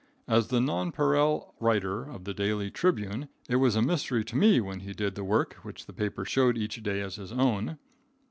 As 0.27 0.47
the 0.47 0.59
"Nonpareil 0.59 1.53
Writer" 1.59 2.05
of 2.09 2.23
the 2.23 2.33
Denver 2.33 2.71
Tribune, 2.71 3.29
it 3.47 3.57
was 3.57 3.75
a 3.75 3.83
mystery 3.83 4.25
to 4.25 4.35
me 4.35 4.59
when 4.59 4.79
he 4.79 4.93
did 4.93 5.13
the 5.13 5.23
work 5.23 5.57
which 5.61 5.85
the 5.85 5.93
paper 5.93 6.25
showed 6.25 6.57
each 6.57 6.81
day 6.81 7.01
as 7.01 7.17
his 7.17 7.31
own. 7.31 7.77